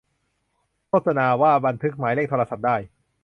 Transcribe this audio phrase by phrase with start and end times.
[0.87, 2.75] โฆษณาว่า บันทึกหมายเลขโทรศัพท์ได้